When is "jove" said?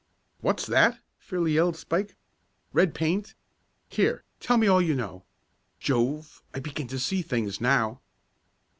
5.79-6.41